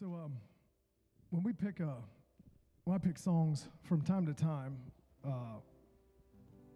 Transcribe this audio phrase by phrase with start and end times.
[0.00, 0.32] So um,
[1.30, 2.00] when we pick uh,
[2.84, 4.76] when I pick songs from time to time,
[5.24, 5.60] uh,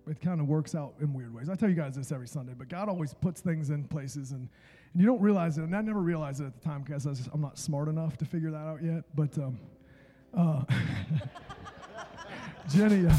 [0.09, 1.49] it kind of works out in weird ways.
[1.49, 4.49] I tell you guys this every Sunday, but God always puts things in places, and,
[4.93, 5.65] and you don't realize it.
[5.65, 8.53] And I never realized it at the time because I'm not smart enough to figure
[8.53, 9.05] that out yet.
[9.17, 9.59] But um,
[10.37, 10.63] uh,
[12.69, 13.17] Jenny, uh,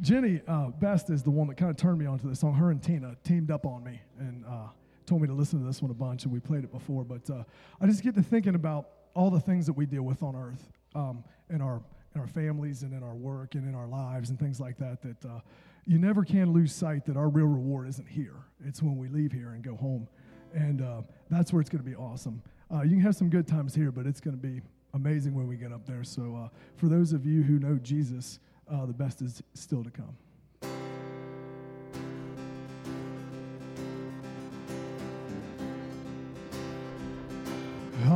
[0.00, 2.54] Jenny uh, Best is the one that kind of turned me onto this song.
[2.54, 4.68] Her and Tina teamed up on me and uh,
[5.06, 7.04] told me to listen to this one a bunch, and we played it before.
[7.04, 7.44] But uh,
[7.80, 10.68] I just get to thinking about all the things that we deal with on earth
[10.94, 11.80] um, in our
[12.14, 15.02] in our families and in our work and in our lives and things like that.
[15.02, 15.40] That uh,
[15.86, 18.36] you never can lose sight that our real reward isn't here.
[18.64, 20.08] It's when we leave here and go home,
[20.54, 22.42] and uh, that's where it's going to be awesome.
[22.72, 24.60] Uh, you can have some good times here, but it's going to be
[24.94, 26.02] amazing when we get up there.
[26.02, 28.40] So uh, for those of you who know Jesus,
[28.72, 30.16] uh, the best is still to come.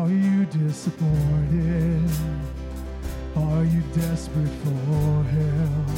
[0.01, 2.11] Are you disappointed?
[3.37, 5.89] Are you desperate for help?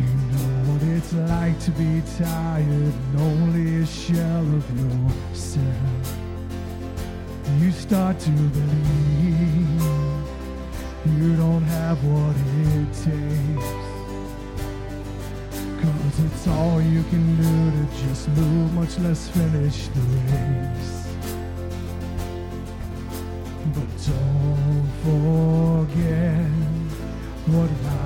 [0.00, 6.18] You know what it's like to be tired and only a shell of yourself.
[7.58, 9.82] You start to believe
[11.18, 13.68] you don't have what it takes.
[15.82, 21.05] Cause it's all you can do to just move, much less finish the race.
[23.76, 26.50] But don't forget
[27.46, 28.05] what lies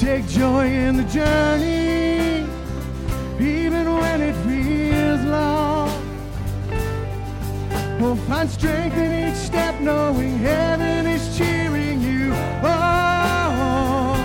[0.00, 2.46] take joy in the journey,
[3.38, 5.90] even when it feels long.
[8.00, 12.32] We'll find strength in each step, knowing heaven is cheering you
[12.64, 14.16] on.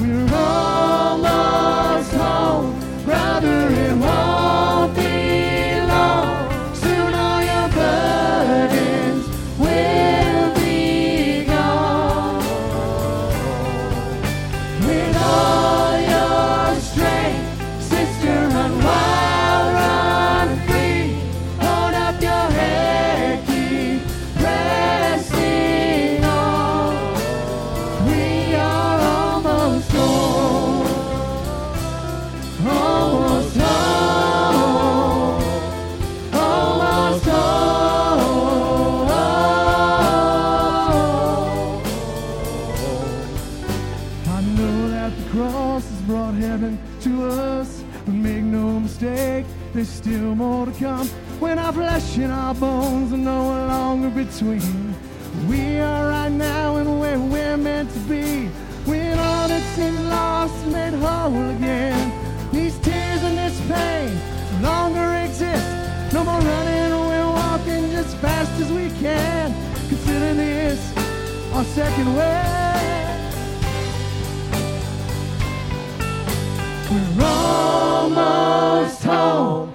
[0.00, 3.83] We're almost home, brother.
[50.78, 51.06] Come.
[51.40, 54.94] When our flesh and our bones are no longer between,
[55.48, 58.48] we are right now and where we're meant to be.
[58.86, 62.12] When all that seems lost is made whole again,
[62.52, 64.16] these tears and this pain
[64.62, 66.12] no longer exist.
[66.12, 69.52] No more running, we're walking just fast as we can.
[69.88, 70.96] Consider this
[71.52, 72.60] our second way.
[76.90, 79.73] We're almost home,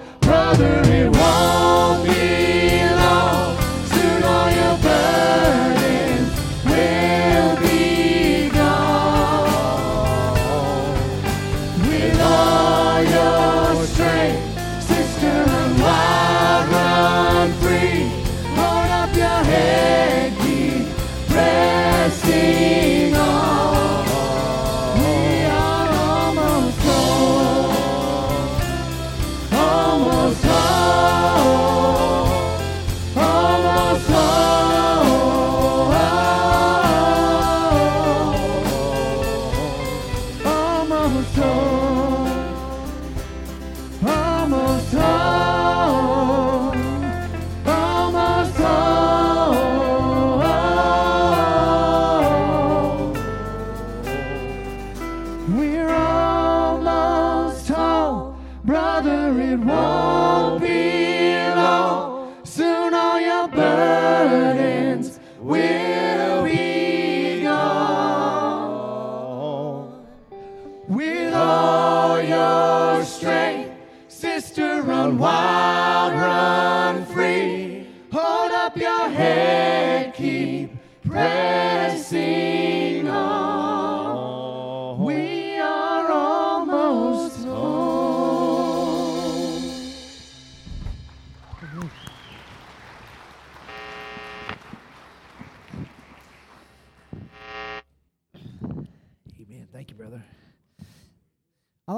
[55.48, 59.40] We're almost home, brother.
[59.40, 60.49] It won't.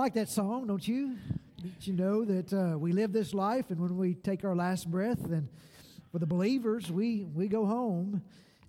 [0.03, 1.17] Like that song, don't you?
[1.63, 4.91] Don't you know that uh, we live this life, and when we take our last
[4.91, 5.49] breath, then
[6.11, 8.21] for the believers, we we go home.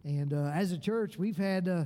[0.04, 1.86] And uh, as a church, we've had uh,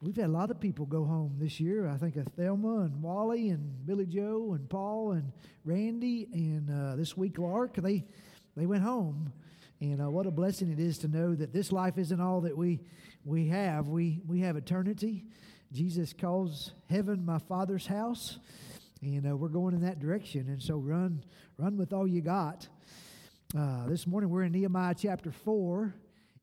[0.00, 1.88] we've had a lot of people go home this year.
[1.88, 5.32] I think of Thelma and Wally and Billy Joe and Paul and
[5.64, 7.74] Randy and uh, this week Lark.
[7.74, 8.04] They
[8.56, 9.32] they went home,
[9.80, 12.56] and uh, what a blessing it is to know that this life isn't all that
[12.56, 12.78] we
[13.24, 13.88] we have.
[13.88, 15.24] We we have eternity.
[15.72, 18.38] Jesus calls heaven my Father's house,
[19.02, 20.48] and uh, we're going in that direction.
[20.48, 21.22] And so run
[21.58, 22.66] run with all you got.
[23.56, 25.94] Uh, this morning we're in Nehemiah chapter four.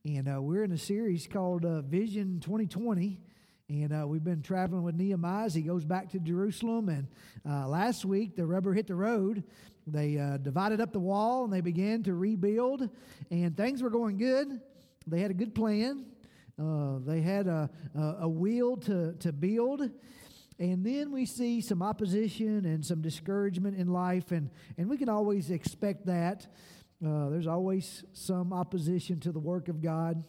[0.06, 3.20] And uh, we're in a series called uh, Vision 2020.
[3.70, 6.90] And uh, we've been traveling with Nehemiah as he goes back to Jerusalem.
[6.90, 7.08] And
[7.44, 9.44] uh, last week, the rubber hit the road.
[9.88, 12.88] They divided up the wall and they began to rebuild.
[13.32, 14.62] And things were going good.
[15.08, 16.06] They had a good plan,
[16.62, 17.70] uh, they had a,
[18.22, 19.90] a, will to, to build.
[20.58, 24.32] And then we see some opposition and some discouragement in life.
[24.32, 26.48] And, and we can always expect that.
[27.06, 30.24] Uh, there's always some opposition to the work of God.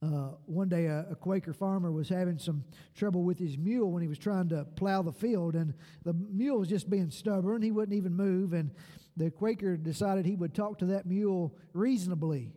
[0.00, 2.62] Uh, one day, a, a, Quaker farmer was having some
[2.94, 5.74] trouble with his mule when he was trying to plow the field, and
[6.04, 7.62] the mule was just being stubborn.
[7.62, 8.70] He wouldn't even move, and
[9.16, 12.52] the Quaker decided he would talk to that mule reasonably.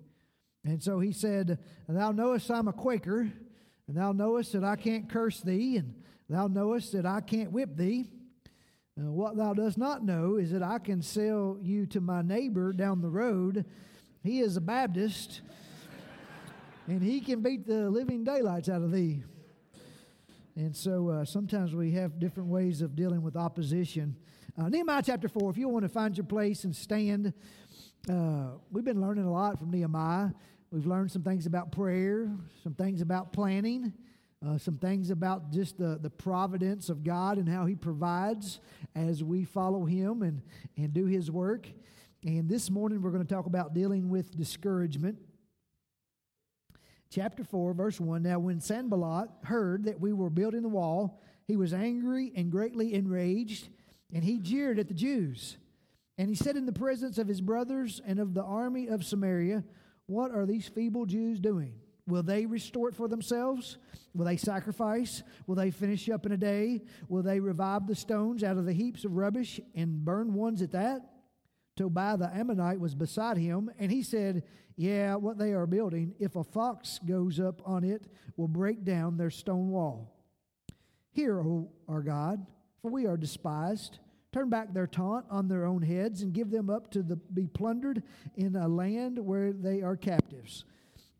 [0.63, 3.31] And so he said, Thou knowest I'm a Quaker,
[3.87, 5.95] and thou knowest that I can't curse thee, and
[6.29, 8.09] thou knowest that I can't whip thee.
[8.99, 12.73] Uh, what thou dost not know is that I can sell you to my neighbor
[12.73, 13.65] down the road.
[14.23, 15.41] He is a Baptist,
[16.87, 19.23] and he can beat the living daylights out of thee.
[20.55, 24.15] And so uh, sometimes we have different ways of dealing with opposition.
[24.57, 27.33] Uh, Nehemiah chapter 4, if you want to find your place and stand,
[28.09, 30.29] uh, we've been learning a lot from Nehemiah.
[30.71, 32.29] We've learned some things about prayer,
[32.63, 33.93] some things about planning
[34.45, 38.59] uh, some things about just the, the providence of God and how He provides
[38.95, 40.41] as we follow Him and,
[40.77, 41.67] and do His work.
[42.23, 45.17] And this morning we're going to talk about dealing with discouragement.
[47.11, 51.55] Chapter 4, verse 1 Now, when Sanballat heard that we were building the wall, he
[51.55, 53.67] was angry and greatly enraged,
[54.13, 55.57] and he jeered at the Jews.
[56.17, 59.63] And he said in the presence of his brothers and of the army of Samaria,
[60.05, 61.73] What are these feeble Jews doing?
[62.07, 63.77] Will they restore it for themselves?
[64.13, 65.23] Will they sacrifice?
[65.47, 66.81] Will they finish up in a day?
[67.07, 70.71] Will they revive the stones out of the heaps of rubbish and burn ones at
[70.71, 71.01] that?
[71.77, 74.43] Tobiah the Ammonite was beside him, and he said,
[74.75, 79.17] Yeah, what they are building, if a fox goes up on it, will break down
[79.17, 80.13] their stone wall.
[81.11, 82.45] Hear, O our God,
[82.81, 83.99] for we are despised.
[84.33, 87.47] Turn back their taunt on their own heads and give them up to the, be
[87.47, 88.01] plundered
[88.35, 90.63] in a land where they are captives.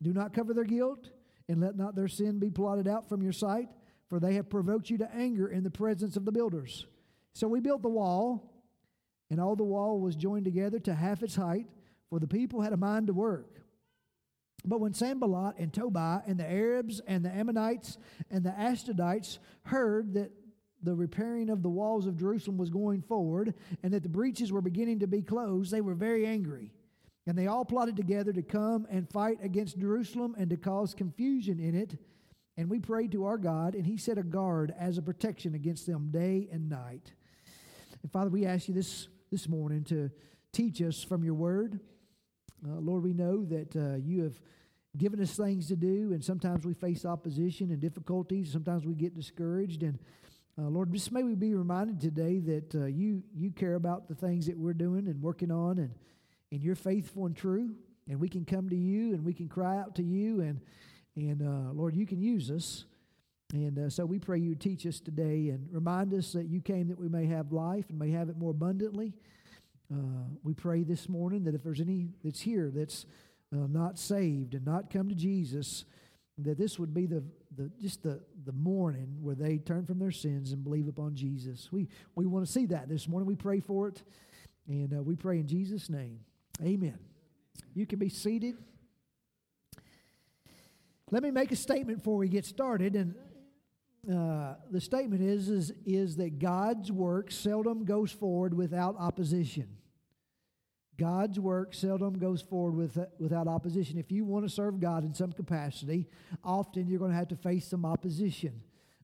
[0.01, 1.09] Do not cover their guilt,
[1.49, 3.67] and let not their sin be blotted out from your sight,
[4.07, 6.85] for they have provoked you to anger in the presence of the builders.
[7.33, 8.53] So we built the wall,
[9.29, 11.67] and all the wall was joined together to half its height,
[12.09, 13.61] for the people had a mind to work.
[14.63, 17.97] But when Sanballat and Tobiah and the Arabs and the Ammonites
[18.29, 20.31] and the Ashdodites heard that
[20.83, 24.61] the repairing of the walls of Jerusalem was going forward and that the breaches were
[24.61, 26.71] beginning to be closed, they were very angry.
[27.27, 31.59] And they all plotted together to come and fight against Jerusalem and to cause confusion
[31.59, 31.97] in it.
[32.57, 35.85] And we prayed to our God, and He set a guard as a protection against
[35.85, 37.13] them day and night.
[38.01, 40.09] And Father, we ask you this, this morning to
[40.51, 41.79] teach us from your word.
[42.65, 44.39] Uh, Lord, we know that uh, you have
[44.97, 48.51] given us things to do, and sometimes we face opposition and difficulties.
[48.51, 49.83] Sometimes we get discouraged.
[49.83, 49.99] And
[50.57, 54.15] uh, Lord, just may we be reminded today that uh, you, you care about the
[54.15, 55.77] things that we're doing and working on.
[55.77, 55.91] And
[56.51, 57.71] and you're faithful and true,
[58.09, 60.59] and we can come to you and we can cry out to you, and
[61.15, 62.85] and uh, Lord, you can use us.
[63.53, 66.87] And uh, so we pray you teach us today and remind us that you came
[66.87, 69.13] that we may have life and may have it more abundantly.
[69.93, 73.05] Uh, we pray this morning that if there's any that's here that's
[73.53, 75.83] uh, not saved and not come to Jesus,
[76.37, 77.21] that this would be the,
[77.55, 81.69] the just the, the morning where they turn from their sins and believe upon Jesus.
[81.71, 83.27] We, we want to see that this morning.
[83.27, 84.01] We pray for it,
[84.67, 86.19] and uh, we pray in Jesus' name.
[86.61, 86.97] Amen.
[87.73, 88.55] You can be seated.
[91.09, 92.95] Let me make a statement before we get started.
[92.95, 93.15] And
[94.09, 99.67] uh, the statement is, is, is that God's work seldom goes forward without opposition.
[100.97, 103.97] God's work seldom goes forward with, without opposition.
[103.97, 106.07] If you want to serve God in some capacity,
[106.43, 108.61] often you're going to have to face some opposition.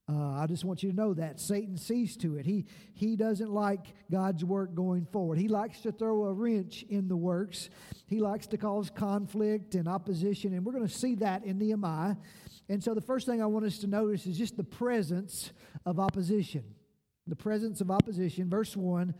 [0.09, 2.45] Uh, I just want you to know that Satan sees to it.
[2.45, 5.37] He he doesn't like God's work going forward.
[5.37, 7.69] He likes to throw a wrench in the works.
[8.05, 12.15] He likes to cause conflict and opposition, and we're going to see that in Nehemiah.
[12.69, 15.51] And so, the first thing I want us to notice is just the presence
[15.85, 16.63] of opposition.
[17.27, 18.49] The presence of opposition.
[18.49, 19.13] Verse one.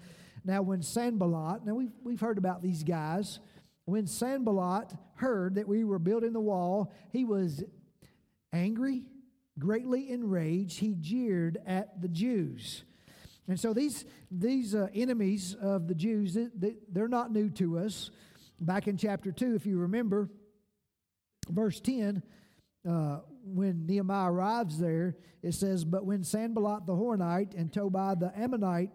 [0.48, 3.40] Now, when Sanballat, now we've we've heard about these guys.
[3.86, 7.64] When Sanballat heard that we were building the wall, he was
[8.52, 9.04] angry
[9.60, 12.84] Greatly enraged, he jeered at the Jews.
[13.48, 18.12] And so these, these uh, enemies of the Jews, they, they're not new to us.
[18.60, 20.30] Back in chapter 2, if you remember,
[21.50, 22.22] verse 10,
[22.88, 28.32] uh, when Nehemiah arrives there, it says, But when Sanballat the Horonite and Tobiah the
[28.38, 28.92] Ammonite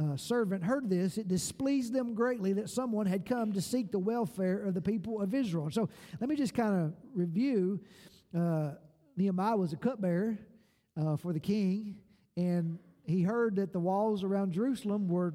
[0.00, 3.98] uh, servant heard this, it displeased them greatly that someone had come to seek the
[3.98, 5.70] welfare of the people of Israel.
[5.70, 5.88] So
[6.20, 7.80] let me just kind of review
[8.36, 8.72] uh,
[9.16, 10.38] Nehemiah was a cupbearer
[10.96, 11.96] uh, for the king,
[12.36, 15.34] and he heard that the walls around Jerusalem were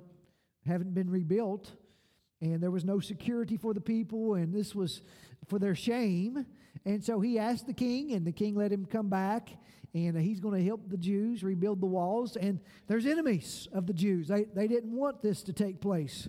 [0.66, 1.72] haven't been rebuilt,
[2.40, 5.02] and there was no security for the people, and this was
[5.48, 6.46] for their shame.
[6.86, 9.50] And so he asked the king, and the king let him come back,
[9.94, 12.36] and he's going to help the Jews rebuild the walls.
[12.36, 16.28] And there's enemies of the Jews; they they didn't want this to take place.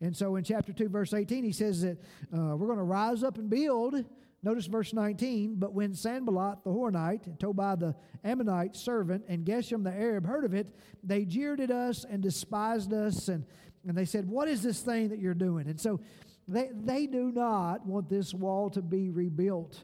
[0.00, 1.98] And so in chapter 2, verse 18, he says that
[2.32, 4.04] uh, we're going to rise up and build
[4.42, 5.56] Notice verse 19.
[5.56, 10.44] But when Sanballat the Horonite, and Tobiah the Ammonite servant, and Geshem the Arab heard
[10.44, 10.68] of it,
[11.02, 13.44] they jeered at us and despised us, and,
[13.86, 15.68] and they said, What is this thing that you're doing?
[15.68, 16.00] And so
[16.46, 19.82] they, they do not want this wall to be rebuilt.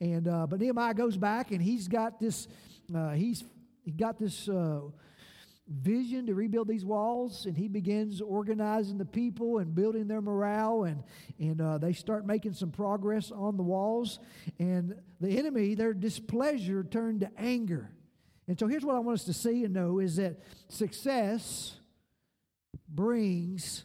[0.00, 2.46] And uh, but Nehemiah goes back and he's got this
[2.94, 3.44] uh, he's
[3.84, 4.80] he got this uh,
[5.68, 10.84] vision to rebuild these walls, and he begins organizing the people and building their morale,
[10.84, 11.02] and
[11.38, 14.18] and uh, they start making some progress on the walls.
[14.58, 17.90] And the enemy, their displeasure turned to anger.
[18.46, 20.38] And so here's what I want us to see and know is that
[20.68, 21.78] success
[22.88, 23.84] brings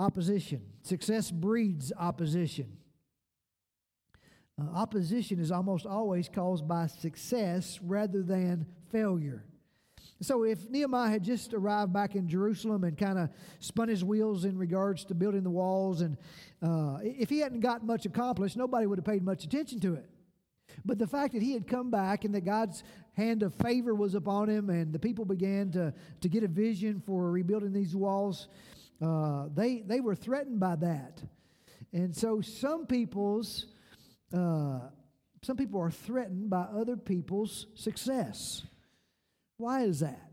[0.00, 0.62] opposition.
[0.82, 2.76] Success breeds opposition.
[4.60, 9.44] Uh, opposition is almost always caused by success rather than failure.
[10.20, 14.44] So, if Nehemiah had just arrived back in Jerusalem and kind of spun his wheels
[14.44, 16.16] in regards to building the walls, and
[16.62, 20.08] uh, if he hadn't got much accomplished, nobody would have paid much attention to it.
[20.84, 22.84] But the fact that he had come back and that God's
[23.14, 27.02] hand of favor was upon him, and the people began to, to get a vision
[27.04, 28.48] for rebuilding these walls,
[29.02, 31.22] uh, they, they were threatened by that.
[31.92, 33.66] And so, some people's
[34.34, 34.80] uh,
[35.42, 38.62] some people are threatened by other people's success.
[39.56, 40.30] Why is that?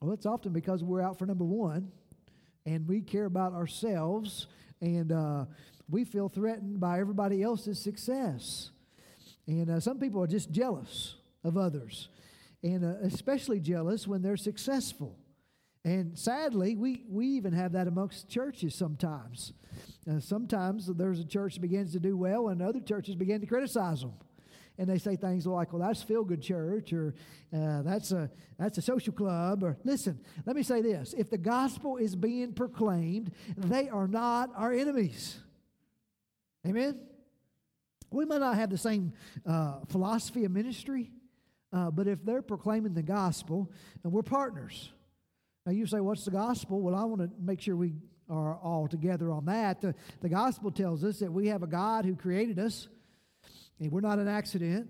[0.00, 1.92] Well, it's often because we're out for number one
[2.66, 4.46] and we care about ourselves
[4.80, 5.44] and uh,
[5.88, 8.70] we feel threatened by everybody else's success.
[9.46, 12.08] And uh, some people are just jealous of others,
[12.62, 15.16] and uh, especially jealous when they're successful.
[15.84, 19.52] And sadly, we, we even have that amongst churches sometimes.
[20.10, 23.46] Uh, sometimes there's a church that begins to do well, and other churches begin to
[23.46, 24.12] criticize them
[24.80, 27.14] and they say things like, well, that's feel good church or
[27.54, 29.62] uh, that's, a, that's a social club.
[29.62, 34.50] Or listen, let me say this if the gospel is being proclaimed, they are not
[34.56, 35.38] our enemies.
[36.66, 36.98] Amen?
[38.10, 39.12] We might not have the same
[39.46, 41.10] uh, philosophy of ministry,
[41.74, 43.70] uh, but if they're proclaiming the gospel,
[44.02, 44.90] and we're partners.
[45.66, 46.80] Now you say, what's the gospel?
[46.80, 47.94] Well, I want to make sure we
[48.28, 49.80] are all together on that.
[49.80, 52.88] The, the gospel tells us that we have a God who created us
[53.80, 54.88] and we're not an accident.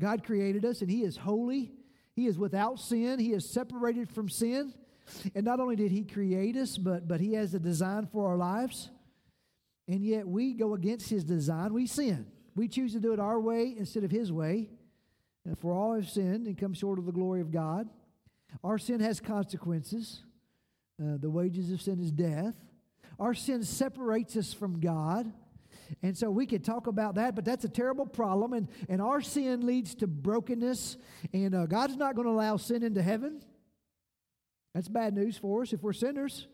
[0.00, 1.72] God created us, and He is holy.
[2.14, 3.18] He is without sin.
[3.18, 4.72] He is separated from sin.
[5.34, 8.36] And not only did He create us, but, but He has a design for our
[8.36, 8.90] lives.
[9.86, 11.74] And yet we go against His design.
[11.74, 12.26] We sin.
[12.56, 14.70] We choose to do it our way instead of His way.
[15.44, 17.88] And for all have sinned and come short of the glory of God.
[18.62, 20.22] Our sin has consequences.
[21.00, 22.54] Uh, the wages of sin is death.
[23.18, 25.32] Our sin separates us from God.
[26.02, 28.52] And so we could talk about that, but that's a terrible problem.
[28.52, 30.96] And, and our sin leads to brokenness.
[31.32, 33.42] And uh, God's not going to allow sin into heaven.
[34.74, 36.46] That's bad news for us if we're sinners.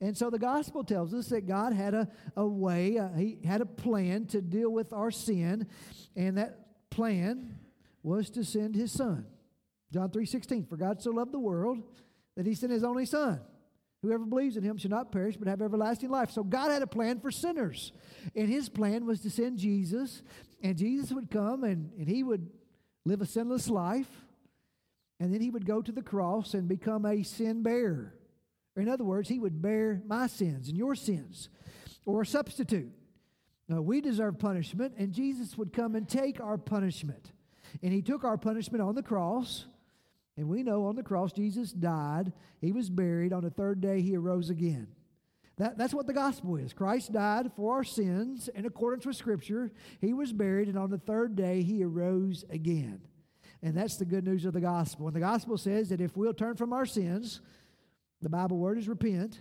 [0.00, 3.60] And so the gospel tells us that God had a, a way, uh, He had
[3.60, 5.66] a plan to deal with our sin.
[6.14, 7.58] And that plan
[8.02, 9.26] was to send His Son.
[9.94, 11.82] John 3:16 for God so loved the world
[12.36, 13.40] that He sent His only Son
[14.04, 16.30] Whoever believes in him shall not perish but have everlasting life.
[16.30, 17.90] So God had a plan for sinners.
[18.36, 20.22] And his plan was to send Jesus,
[20.62, 22.50] and Jesus would come and, and he would
[23.06, 24.10] live a sinless life,
[25.18, 28.14] and then he would go to the cross and become a sin bearer.
[28.76, 31.48] Or in other words, he would bear my sins and your sins,
[32.04, 32.92] or a substitute.
[33.68, 37.32] Now, we deserve punishment, and Jesus would come and take our punishment.
[37.82, 39.64] And he took our punishment on the cross.
[40.36, 42.32] And we know on the cross, Jesus died.
[42.60, 43.32] He was buried.
[43.32, 44.88] On the third day, he arose again.
[45.56, 46.72] That, that's what the gospel is.
[46.72, 49.70] Christ died for our sins in accordance with Scripture.
[50.00, 53.00] He was buried, and on the third day, he arose again.
[53.62, 55.06] And that's the good news of the gospel.
[55.06, 57.40] And the gospel says that if we'll turn from our sins,
[58.20, 59.40] the Bible word is repent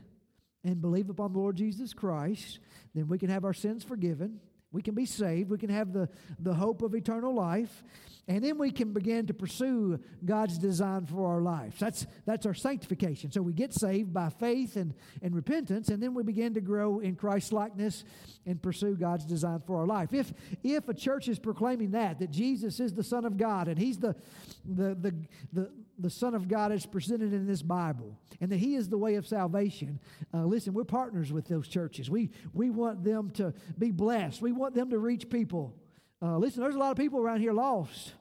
[0.64, 2.60] and believe upon the Lord Jesus Christ,
[2.94, 4.40] then we can have our sins forgiven.
[4.72, 5.50] We can be saved.
[5.50, 6.10] We can have the,
[6.40, 7.84] the hope of eternal life.
[8.25, 11.77] And then we can begin to pursue God's design for our lives.
[11.77, 13.34] That's, that's our sanctification.
[13.34, 17.00] So we get saved by faith and, and repentance, and then we begin to grow
[17.00, 18.06] in Christ's likeness
[18.46, 20.13] and pursue God's design for our life.
[20.13, 20.32] If,
[20.63, 23.98] if a church is proclaiming that, that Jesus is the Son of God and He's
[23.98, 24.15] the,
[24.63, 25.15] the, the,
[25.51, 28.98] the, the Son of God as presented in this Bible, and that He is the
[28.98, 30.00] way of salvation,
[30.34, 32.10] uh, listen, we're partners with those churches.
[32.10, 35.75] We, we want them to be blessed, we want them to reach people.
[36.24, 38.13] Uh, listen, there's a lot of people around here lost,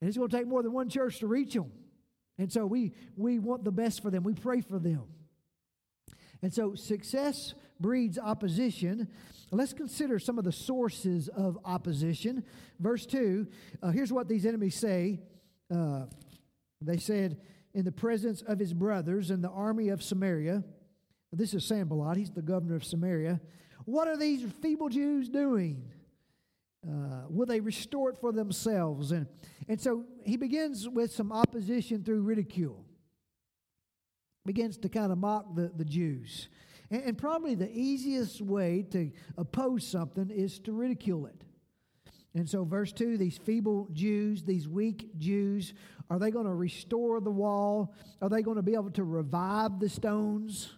[0.00, 1.72] and it's going to take more than one church to reach them.
[2.36, 4.22] And so we, we want the best for them.
[4.22, 5.04] We pray for them.
[6.42, 9.08] And so success breeds opposition.
[9.50, 12.44] Let's consider some of the sources of opposition.
[12.78, 13.46] Verse 2
[13.82, 15.20] uh, here's what these enemies say.
[15.74, 16.04] Uh,
[16.82, 17.38] they said,
[17.74, 20.62] In the presence of his brothers and the army of Samaria,
[21.32, 23.40] this is Sanballat, he's the governor of Samaria.
[23.86, 25.90] What are these feeble Jews doing?
[26.88, 29.12] Uh, will they restore it for themselves?
[29.12, 29.26] And,
[29.68, 32.84] and so he begins with some opposition through ridicule.
[34.46, 36.48] Begins to kind of mock the, the Jews.
[36.90, 41.44] And, and probably the easiest way to oppose something is to ridicule it.
[42.34, 45.74] And so, verse 2 these feeble Jews, these weak Jews,
[46.08, 47.94] are they going to restore the wall?
[48.22, 50.72] Are they going to be able to revive the stones?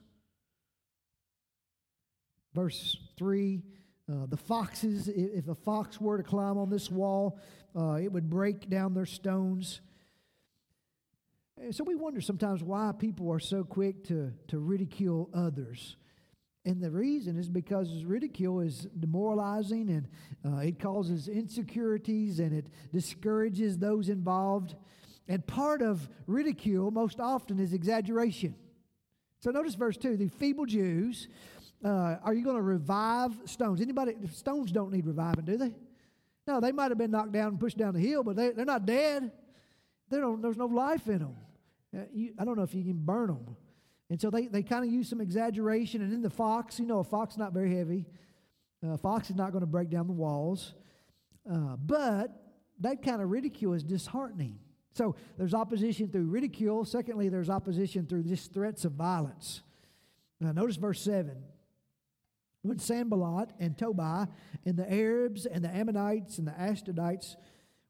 [2.55, 3.63] Verse 3
[4.11, 7.39] uh, the foxes, if a fox were to climb on this wall,
[7.77, 9.81] uh, it would break down their stones.
[11.57, 15.97] And so we wonder sometimes why people are so quick to, to ridicule others.
[16.65, 20.09] And the reason is because ridicule is demoralizing and
[20.45, 24.75] uh, it causes insecurities and it discourages those involved.
[25.29, 28.57] And part of ridicule, most often, is exaggeration.
[29.39, 31.29] So notice verse 2 the feeble Jews
[31.85, 33.81] uh, are you going to revive stones?
[33.81, 35.75] Anybody, stones don't need reviving, do they?
[36.47, 38.65] No, they might have been knocked down and pushed down the hill, but they, they're
[38.65, 39.31] not dead.
[40.11, 41.37] They don't, there's no life in them.
[41.97, 43.57] Uh, you, I don't know if you can burn them.
[44.11, 46.03] And so they, they kind of use some exaggeration.
[46.03, 48.07] And then the fox, you know, a fox is not very heavy.
[48.85, 50.75] Uh, a fox is not going to break down the walls.
[51.51, 52.43] Uh, but
[52.81, 54.59] that kind of ridicule is disheartening.
[54.93, 56.85] So there's opposition through ridicule.
[56.85, 59.63] Secondly, there's opposition through just threats of violence.
[60.41, 61.37] Now, notice verse 7
[62.63, 64.27] when Sanballat and Tobiah
[64.67, 67.37] and the Arabs and the Ammonites and the Ashdodites,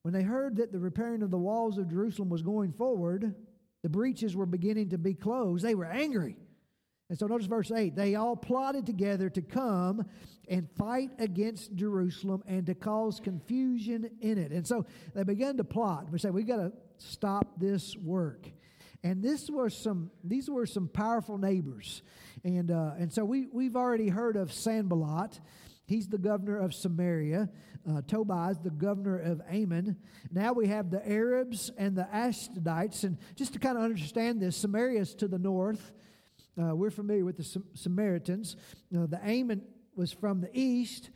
[0.02, 3.34] when they heard that the repairing of the walls of Jerusalem was going forward,
[3.82, 6.36] the breaches were beginning to be closed, they were angry.
[7.08, 10.06] And so notice verse 8 they all plotted together to come
[10.48, 14.52] and fight against Jerusalem and to cause confusion in it.
[14.52, 16.10] And so they began to plot.
[16.10, 18.48] We say, we got to stop this work.
[19.02, 22.02] And this were some, these were some powerful neighbors.
[22.44, 25.40] And, uh, and so we, we've already heard of Sanballat.
[25.86, 27.48] He's the governor of Samaria.
[27.88, 29.96] Uh, Tobiah is the governor of Ammon.
[30.30, 33.04] Now we have the Arabs and the Ashdodites.
[33.04, 35.92] And just to kind of understand this, Samaria is to the north.
[36.60, 38.56] Uh, we're familiar with the Sam- Samaritans.
[38.94, 39.62] Uh, the Ammon
[39.96, 41.10] was from the east.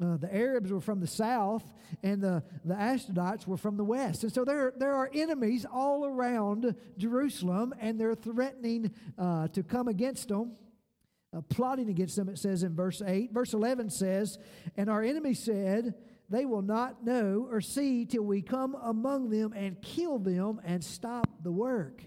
[0.00, 1.62] Uh, the Arabs were from the south,
[2.02, 4.22] and the, the Ashdodites were from the west.
[4.22, 9.88] And so there, there are enemies all around Jerusalem, and they're threatening uh, to come
[9.88, 10.52] against them,
[11.36, 13.32] uh, plotting against them, it says in verse 8.
[13.32, 14.38] Verse 11 says,
[14.76, 15.94] And our enemy said,
[16.30, 20.82] They will not know or see till we come among them and kill them and
[20.82, 22.02] stop the work.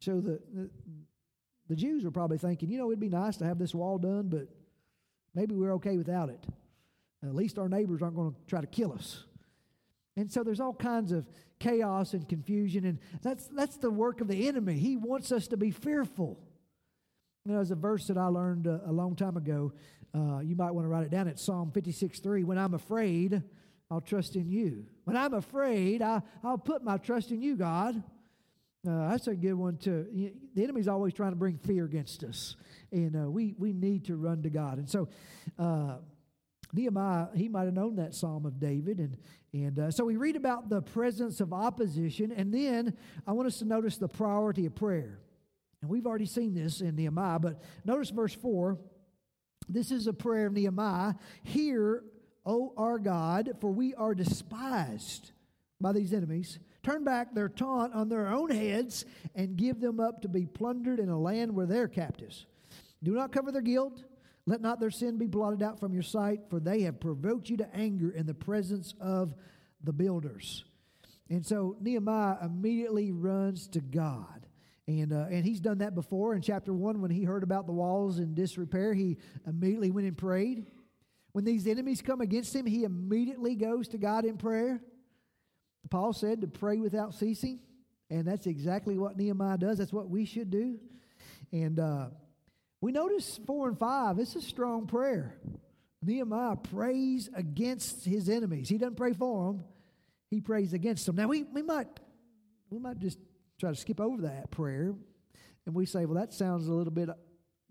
[0.00, 0.70] So the, the,
[1.68, 4.28] the Jews were probably thinking, you know, it'd be nice to have this wall done,
[4.28, 4.48] but
[5.34, 6.44] Maybe we're okay without it.
[7.24, 9.24] At least our neighbors aren't going to try to kill us.
[10.16, 11.26] And so there's all kinds of
[11.58, 14.74] chaos and confusion, and that's, that's the work of the enemy.
[14.74, 16.38] He wants us to be fearful.
[17.44, 19.72] You know, there's a verse that I learned a, a long time ago.
[20.14, 21.28] Uh, you might want to write it down.
[21.28, 22.44] It's Psalm 56 3.
[22.44, 23.42] When I'm afraid,
[23.90, 24.84] I'll trust in you.
[25.04, 28.02] When I'm afraid, I, I'll put my trust in you, God.
[28.86, 30.32] Uh, that's a good one, too.
[30.54, 32.56] The enemy's always trying to bring fear against us
[32.92, 34.78] and uh, we we need to run to God.
[34.78, 35.08] And so.
[35.58, 35.96] Uh,
[36.74, 38.98] Nehemiah, he might have known that Psalm of David.
[38.98, 39.18] And,
[39.52, 42.32] and uh, so we read about the presence of opposition.
[42.32, 45.20] And then I want us to notice the priority of prayer.
[45.82, 48.78] And we've already seen this in Nehemiah, but notice verse 4.
[49.68, 51.14] This is a prayer of Nehemiah.
[51.42, 52.04] Hear,
[52.46, 55.32] O our God, for we are despised
[55.80, 56.58] by these enemies.
[56.82, 61.00] Turn back their taunt on their own heads and give them up to be plundered
[61.00, 62.46] in a land where they're captives.
[63.02, 64.04] Do not cover their guilt.
[64.46, 67.56] Let not their sin be blotted out from your sight, for they have provoked you
[67.58, 69.34] to anger in the presence of
[69.82, 70.64] the builders.
[71.30, 74.46] And so Nehemiah immediately runs to God.
[74.88, 77.72] And, uh, and he's done that before in chapter 1 when he heard about the
[77.72, 78.92] walls in disrepair.
[78.94, 80.66] He immediately went and prayed.
[81.32, 84.82] When these enemies come against him, he immediately goes to God in prayer.
[85.88, 87.60] Paul said to pray without ceasing,
[88.10, 89.78] and that's exactly what Nehemiah does.
[89.78, 90.78] That's what we should do.
[91.52, 92.08] And uh,
[92.82, 95.34] we notice four and five, it's a strong prayer.
[96.02, 98.68] Nehemiah prays against his enemies.
[98.68, 99.64] He doesn't pray for them,
[100.30, 101.16] he prays against them.
[101.16, 101.88] Now, we, we, might,
[102.68, 103.18] we might just
[103.60, 104.94] try to skip over that prayer,
[105.64, 107.08] and we say, well, that sounds a little bit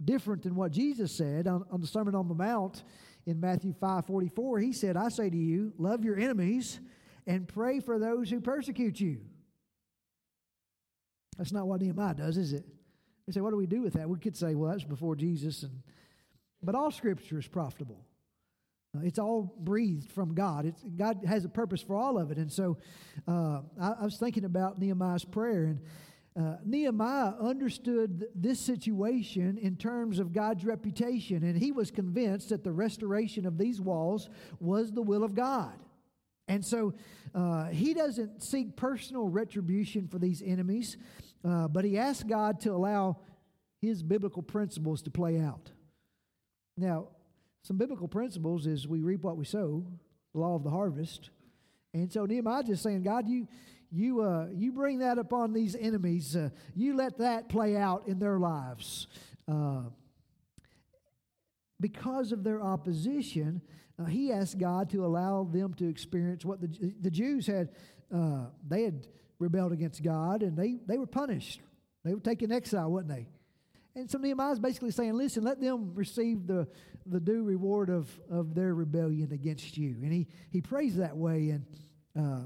[0.03, 2.83] different than what Jesus said on, on the Sermon on the Mount
[3.25, 4.59] in Matthew 5 44.
[4.59, 6.79] He said, I say to you, love your enemies
[7.27, 9.19] and pray for those who persecute you.
[11.37, 12.65] That's not what Nehemiah does, is it?
[13.27, 14.09] We say, what do we do with that?
[14.09, 15.81] We could say, well, that's before Jesus, and
[16.63, 18.05] but all Scripture is profitable.
[18.95, 20.65] Uh, it's all breathed from God.
[20.65, 22.77] It's, God has a purpose for all of it, and so
[23.27, 25.81] uh, I, I, was thinking about Nehemiah's prayer, and
[26.37, 32.63] uh, Nehemiah understood this situation in terms of God's reputation, and he was convinced that
[32.63, 34.29] the restoration of these walls
[34.59, 35.77] was the will of God.
[36.47, 36.93] And so
[37.33, 40.97] uh, he doesn't seek personal retribution for these enemies,
[41.43, 43.17] uh, but he asked God to allow
[43.81, 45.71] his biblical principles to play out.
[46.77, 47.07] Now,
[47.63, 49.85] some biblical principles is we reap what we sow,
[50.33, 51.29] the law of the harvest.
[51.93, 53.47] And so Nehemiah just saying, God, you
[53.91, 56.35] you uh, you bring that upon these enemies.
[56.35, 59.07] Uh, you let that play out in their lives.
[59.47, 59.83] Uh,
[61.79, 63.61] because of their opposition,
[63.99, 67.69] uh, he asked God to allow them to experience what the, the Jews had.
[68.13, 69.07] Uh, they had
[69.41, 71.59] rebelled against God and they, they were punished.
[72.05, 73.27] They were taken exile, weren't they?
[73.95, 76.67] And so Nehemiah is basically saying, listen, let them receive the,
[77.05, 79.97] the due reward of, of their rebellion against you.
[80.01, 81.49] And he, he prays that way.
[81.49, 81.65] And
[82.17, 82.45] uh,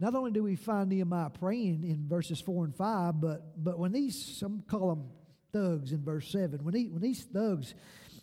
[0.00, 3.92] not only do we find Nehemiah praying in verses 4 and 5, but, but when
[3.92, 5.10] these, some call them
[5.52, 7.74] thugs in verse 7, when, he, when these thugs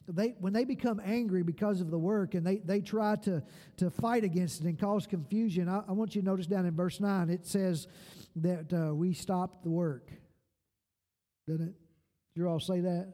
[0.08, 3.42] they, when they become angry because of the work and they, they try to,
[3.78, 6.76] to fight against it and cause confusion, I, I want you to notice down in
[6.76, 7.88] verse 9, it says
[8.38, 10.12] that uh, we stopped the work.
[11.48, 11.74] Doesn't it?
[12.36, 13.14] Did you all say that?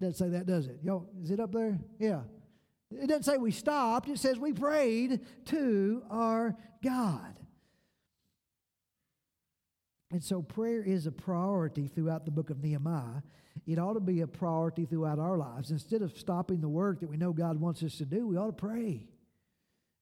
[0.00, 0.78] Doesn't say that, does it?
[0.82, 1.78] Yo, is it up there?
[1.98, 2.22] Yeah.
[2.90, 7.38] It doesn't say we stopped, it says we prayed to our God.
[10.10, 13.22] And so prayer is a priority throughout the book of Nehemiah.
[13.70, 15.70] It ought to be a priority throughout our lives.
[15.70, 18.46] Instead of stopping the work that we know God wants us to do, we ought
[18.46, 19.06] to pray.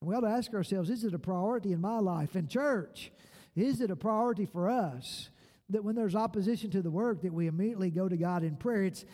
[0.01, 2.35] And we ought to ask ourselves is it a priority in my life?
[2.35, 3.13] In church,
[3.55, 5.29] is it a priority for us
[5.69, 8.85] that when there's opposition to the work that we immediately go to God in prayer?
[8.85, 9.05] It's,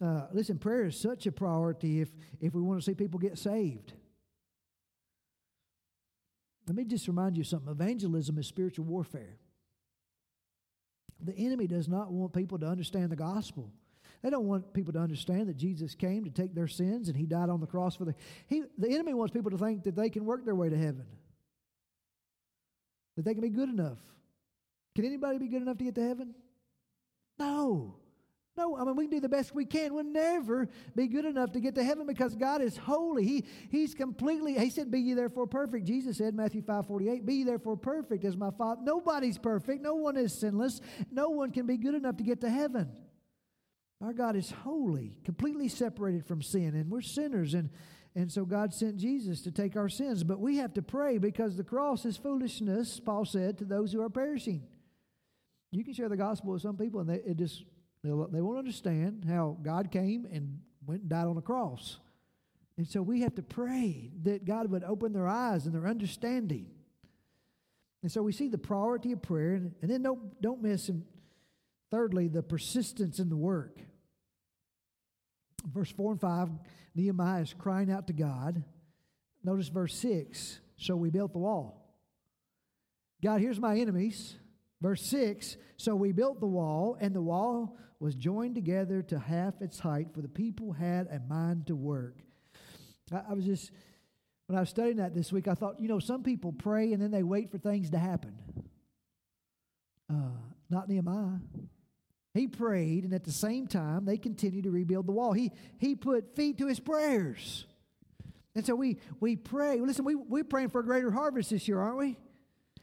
[0.00, 2.08] uh, listen, prayer is such a priority if,
[2.40, 3.94] if we want to see people get saved.
[6.68, 9.38] Let me just remind you something evangelism is spiritual warfare.
[11.20, 13.72] The enemy does not want people to understand the gospel.
[14.22, 17.24] They don't want people to understand that Jesus came to take their sins and he
[17.24, 18.14] died on the cross for the
[18.46, 21.06] he, the enemy wants people to think that they can work their way to heaven.
[23.16, 23.98] That they can be good enough.
[24.94, 26.34] Can anybody be good enough to get to heaven?
[27.38, 27.94] No.
[28.56, 29.94] No, I mean, we can do the best we can.
[29.94, 33.24] We'll never be good enough to get to heaven because God is holy.
[33.24, 35.86] He, he's completely, He said, Be ye therefore perfect.
[35.86, 38.80] Jesus said, Matthew 5 48, Be ye therefore perfect as my Father.
[38.82, 39.80] Nobody's perfect.
[39.80, 40.80] No one is sinless.
[41.12, 42.90] No one can be good enough to get to heaven.
[44.00, 47.54] Our God is holy, completely separated from sin, and we're sinners.
[47.54, 47.70] And,
[48.14, 50.22] and so God sent Jesus to take our sins.
[50.22, 54.00] But we have to pray because the cross is foolishness, Paul said, to those who
[54.00, 54.62] are perishing.
[55.72, 57.64] You can share the gospel with some people, and they, it just
[58.04, 61.98] they won't understand how God came and went and died on the cross.
[62.76, 66.66] And so we have to pray that God would open their eyes and their understanding.
[68.02, 71.02] And so we see the priority of prayer, and, and then don't, don't miss, and
[71.90, 73.80] thirdly, the persistence in the work.
[75.72, 76.50] Verse 4 and 5,
[76.94, 78.62] Nehemiah is crying out to God.
[79.44, 81.84] Notice verse 6 so we built the wall.
[83.22, 84.36] God, here's my enemies.
[84.80, 89.60] Verse 6 So we built the wall, and the wall was joined together to half
[89.60, 92.18] its height, for the people had a mind to work.
[93.12, 93.72] I, I was just,
[94.46, 97.02] when I was studying that this week, I thought, you know, some people pray and
[97.02, 98.38] then they wait for things to happen.
[100.08, 100.30] Uh,
[100.70, 101.38] not Nehemiah.
[102.34, 105.32] He prayed, and at the same time, they continued to rebuild the wall.
[105.32, 107.66] He, he put feet to his prayers.
[108.54, 109.80] And so we, we pray.
[109.80, 112.18] Listen, we, we're praying for a greater harvest this year, aren't we?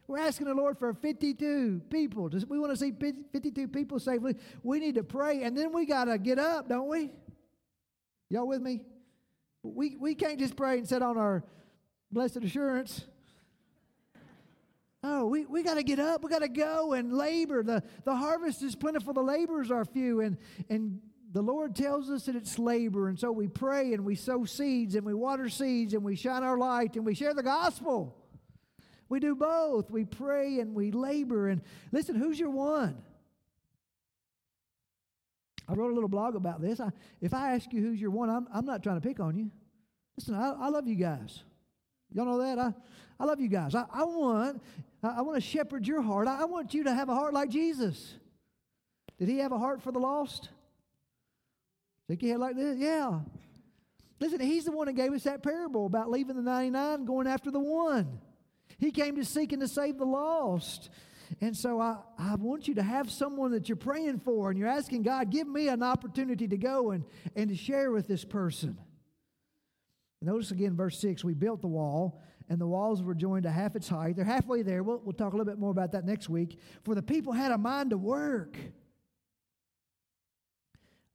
[0.07, 2.29] We're asking the Lord for 52 people.
[2.47, 4.35] We want to see 52 people safely.
[4.63, 7.11] We need to pray, and then we got to get up, don't we?
[8.29, 8.81] Y'all with me?
[9.63, 11.43] We, we can't just pray and sit on our
[12.11, 13.05] blessed assurance.
[15.07, 16.23] Oh, we, we got to get up.
[16.23, 17.61] We got to go and labor.
[17.61, 20.21] The, the harvest is plentiful, the laborers are few.
[20.21, 20.35] And,
[20.67, 20.99] and
[21.31, 23.07] the Lord tells us that it's labor.
[23.07, 26.41] And so we pray and we sow seeds and we water seeds and we shine
[26.41, 28.17] our light and we share the gospel.
[29.07, 29.91] We do both.
[29.91, 31.49] We pray and we labor.
[31.49, 32.97] And listen, who's your one?
[35.69, 36.79] I wrote a little blog about this.
[36.79, 36.89] I,
[37.21, 39.51] if I ask you who's your one, I'm, I'm not trying to pick on you.
[40.17, 41.43] Listen, I, I love you guys.
[42.11, 42.57] Y'all know that?
[42.57, 42.73] I,
[43.19, 43.75] I love you guys.
[43.75, 44.61] I, I want
[45.05, 46.27] I, I want to shepherd your heart.
[46.27, 48.15] I, I want you to have a heart like Jesus.
[49.17, 50.49] Did he have a heart for the lost?
[52.07, 52.77] Think he had like this?
[52.77, 53.19] Yeah.
[54.19, 57.51] Listen, he's the one that gave us that parable about leaving the 99 going after
[57.51, 58.19] the one.
[58.77, 60.89] He came to seek and to save the lost.
[61.41, 64.69] And so I, I want you to have someone that you're praying for and you're
[64.69, 67.03] asking God, give me an opportunity to go and,
[67.35, 68.77] and to share with this person.
[70.21, 73.75] Notice again, verse 6 we built the wall, and the walls were joined to half
[73.75, 74.15] its height.
[74.15, 74.83] They're halfway there.
[74.83, 76.59] We'll, we'll talk a little bit more about that next week.
[76.83, 78.57] For the people had a mind to work.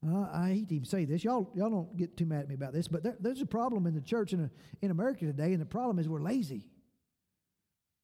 [0.06, 1.22] Uh, I hate to even say this.
[1.22, 3.86] Y'all, y'all don't get too mad at me about this, but there, there's a problem
[3.86, 6.66] in the church in, a, in America today, and the problem is we're lazy.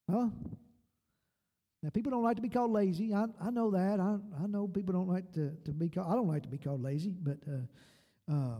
[0.09, 0.27] Huh?
[1.81, 3.13] Now, people don't like to be called lazy.
[3.13, 3.99] I, I know that.
[3.99, 6.57] I, I know people don't like to, to be called, I don't like to be
[6.57, 8.57] called lazy, but, uh, uh,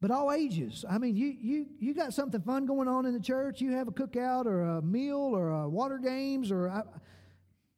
[0.00, 0.84] but all ages.
[0.88, 3.60] I mean, you, you, you got something fun going on in the church.
[3.60, 6.82] You have a cookout or a meal or a water games or, I,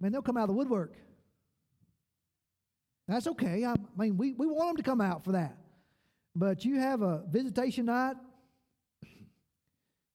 [0.01, 0.95] man, they'll come out of the woodwork.
[3.09, 3.65] That's okay.
[3.65, 5.57] I, mean, we, we want them to come out for that.
[6.37, 8.17] But you have a visitation night,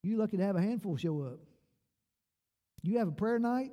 [0.02, 1.40] you lucky to have a handful show up.
[2.82, 3.72] You have a prayer night,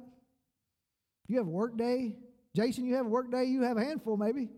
[1.28, 2.16] you have a work day.
[2.56, 4.48] Jason, you have a work day, you have a handful maybe.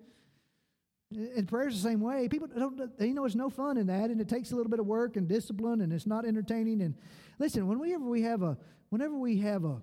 [1.16, 2.28] And prayer's the same way.
[2.28, 4.80] People don't, you know, it's no fun in that, and it takes a little bit
[4.80, 6.82] of work and discipline, and it's not entertaining.
[6.82, 6.94] And
[7.38, 8.58] listen, whenever we have a,
[8.90, 9.80] whenever we have a,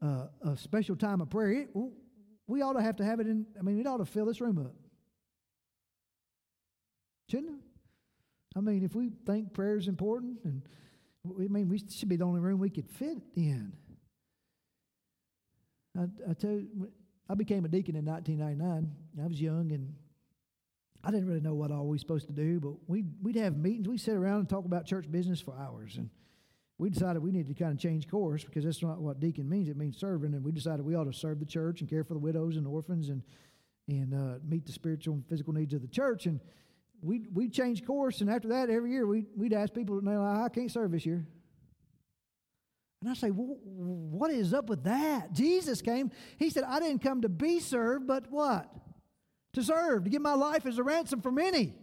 [0.00, 1.70] a, a special time of prayer, it,
[2.46, 3.46] we ought to have to have it in.
[3.58, 4.74] I mean, it ought to fill this room up,
[7.28, 7.60] shouldn't it?
[8.56, 10.62] I mean, if we think prayer is important, and
[11.26, 13.72] I mean, we should be the only room we could fit in.
[15.98, 16.92] I, I tell you,
[17.28, 19.24] I became a deacon in 1999.
[19.24, 19.94] I was young and
[21.02, 23.56] I didn't really know what all we were supposed to do, but we'd, we'd have
[23.56, 23.88] meetings.
[23.88, 25.96] We'd sit around and talk about church business for hours.
[25.96, 26.10] And
[26.76, 29.68] we decided we needed to kind of change course because that's not what deacon means.
[29.68, 30.34] It means serving.
[30.34, 32.66] And we decided we ought to serve the church and care for the widows and
[32.66, 33.22] orphans and,
[33.88, 36.26] and uh, meet the spiritual and physical needs of the church.
[36.26, 36.40] And
[37.02, 38.20] we we changed course.
[38.20, 40.92] And after that, every year we, we'd ask people, and they're like, I can't serve
[40.92, 41.26] this year.
[43.00, 45.32] And I say, well, what is up with that?
[45.32, 46.10] Jesus came.
[46.36, 48.70] He said, I didn't come to be served, but what?
[49.54, 51.74] To serve, to give my life as a ransom for many.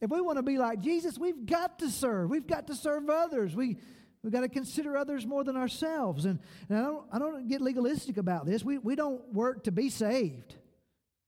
[0.00, 2.30] If we want to be like Jesus, we've got to serve.
[2.30, 3.56] We've got to serve others.
[3.56, 3.78] We,
[4.22, 6.24] we've got to consider others more than ourselves.
[6.24, 8.62] And, and I, don't, I don't get legalistic about this.
[8.64, 10.56] We, we don't work to be saved.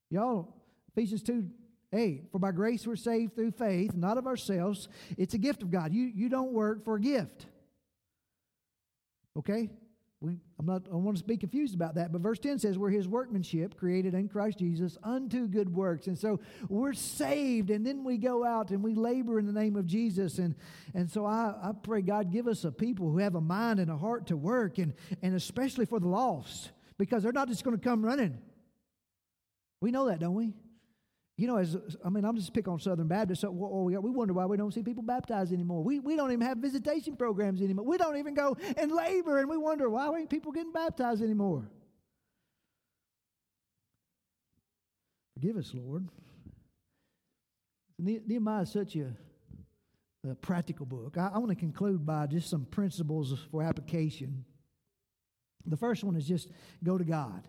[0.09, 0.53] Y'all,
[0.95, 1.49] Ephesians 2
[1.93, 4.89] 8, for by grace we're saved through faith, not of ourselves.
[5.17, 5.93] It's a gift of God.
[5.93, 7.45] You, you don't work for a gift.
[9.37, 9.69] Okay?
[10.19, 12.89] We, I'm not, I want to be confused about that, but verse 10 says, We're
[12.89, 16.07] his workmanship, created in Christ Jesus unto good works.
[16.07, 19.75] And so we're saved, and then we go out and we labor in the name
[19.75, 20.39] of Jesus.
[20.39, 20.55] And,
[20.95, 23.91] and so I, I pray, God, give us a people who have a mind and
[23.91, 27.77] a heart to work, and, and especially for the lost, because they're not just going
[27.77, 28.39] to come running.
[29.81, 30.53] We know that, don't we?
[31.37, 33.41] You know, as I mean, I'm just pick on Southern Baptists.
[33.41, 35.83] So we, we wonder why we don't see people baptized anymore.
[35.83, 37.85] We, we don't even have visitation programs anymore.
[37.85, 41.69] We don't even go and labor, and we wonder why ain't people getting baptized anymore.
[45.35, 46.09] Forgive us, Lord.
[47.99, 49.13] Nehemiah is such a,
[50.27, 51.17] a practical book.
[51.19, 54.43] I, I want to conclude by just some principles for application.
[55.67, 56.49] The first one is just
[56.83, 57.47] go to God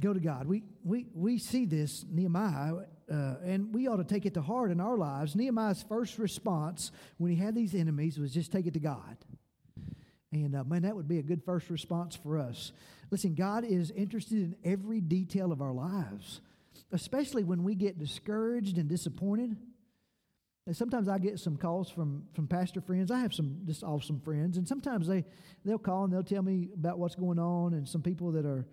[0.00, 0.46] go to God.
[0.46, 2.74] We, we, we see this, Nehemiah,
[3.10, 5.34] uh, and we ought to take it to heart in our lives.
[5.34, 9.16] Nehemiah's first response when he had these enemies was just take it to God.
[10.32, 12.72] And uh, man, that would be a good first response for us.
[13.10, 16.40] Listen, God is interested in every detail of our lives,
[16.92, 19.56] especially when we get discouraged and disappointed.
[20.66, 23.10] And sometimes I get some calls from, from pastor friends.
[23.10, 25.24] I have some just awesome friends, and sometimes they,
[25.64, 28.68] they'll call and they'll tell me about what's going on, and some people that are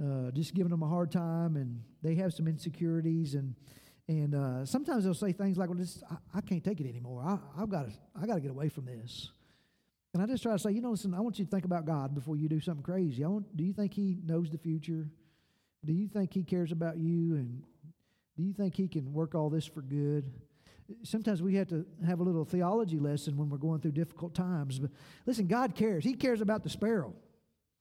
[0.00, 3.54] uh, just giving them a hard time, and they have some insecurities, and
[4.08, 5.78] and uh, sometimes they'll say things like, "Well,
[6.10, 7.22] I, I can't take it anymore.
[7.24, 9.30] I, I've got to, I got to get away from this."
[10.14, 11.86] And I just try to say, you know, listen, I want you to think about
[11.86, 13.24] God before you do something crazy.
[13.24, 15.08] I want, do you think He knows the future?
[15.84, 17.36] Do you think He cares about you?
[17.36, 17.62] And
[18.36, 20.30] do you think He can work all this for good?
[21.02, 24.78] Sometimes we have to have a little theology lesson when we're going through difficult times.
[24.78, 24.90] But
[25.24, 26.04] listen, God cares.
[26.04, 27.14] He cares about the sparrow.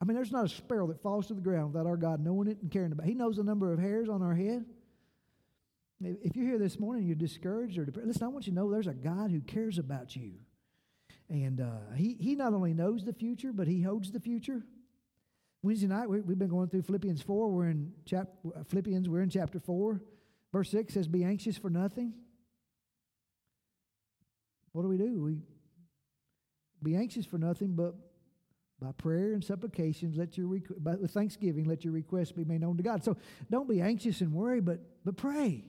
[0.02, 2.48] I mean, there's not a sparrow that falls to the ground without our God knowing
[2.48, 3.10] it and caring about it.
[3.10, 4.66] He knows the number of hairs on our head.
[6.02, 8.72] If you're here this morning you're discouraged or depressed, listen, I want you to know
[8.72, 10.34] there's a God who cares about you.
[11.30, 14.64] And uh, he, he not only knows the future, but he holds the future.
[15.62, 17.50] Wednesday night, we, have been going through Philippians 4.
[17.50, 18.30] We're in chap,
[18.70, 20.02] Philippians, we're in chapter 4.
[20.52, 22.14] Verse 6 says, Be anxious for nothing.
[24.72, 25.22] What do we do?
[25.22, 25.38] We
[26.82, 27.94] be anxious for nothing, but
[28.82, 32.62] by prayer and supplications, let your requ- by, with thanksgiving, let your requests be made
[32.62, 33.04] known to God.
[33.04, 33.16] So
[33.50, 35.64] don't be anxious and worry, but but pray.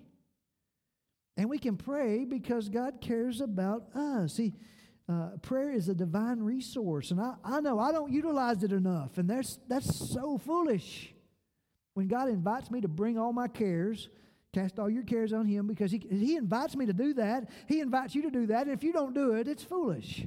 [1.36, 4.34] And we can pray because God cares about us.
[4.34, 4.54] See,
[5.08, 9.18] uh, prayer is a divine resource, and I, I know I don't utilize it enough,
[9.18, 11.14] and that's that's so foolish.
[11.94, 14.08] When God invites me to bring all my cares,
[14.54, 17.50] cast all your cares on Him, because He He invites me to do that.
[17.66, 20.24] He invites you to do that, and if you don't do it, it's foolish.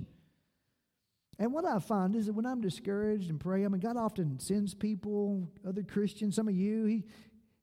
[1.38, 4.39] And what I find is that when I'm discouraged and pray, I mean, God often
[4.39, 7.04] sends people, other Christians, some of you, He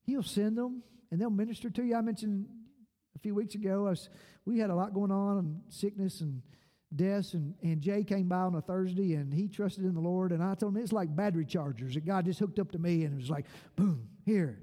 [0.05, 1.95] He'll send them, and they'll minister to you.
[1.95, 2.47] I mentioned
[3.15, 4.09] a few weeks ago, was,
[4.45, 6.43] we had a lot going on, and sickness and
[6.95, 10.33] deaths, and, and Jay came by on a Thursday, and he trusted in the Lord,
[10.33, 13.05] and I told him it's like battery chargers that God just hooked up to me,
[13.05, 14.61] and it was like, boom, here.